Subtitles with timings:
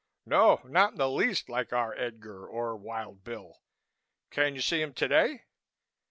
[0.25, 3.61] No, not in the least like our Edgar or Wild Bill.
[4.31, 5.43] Can you see him today?"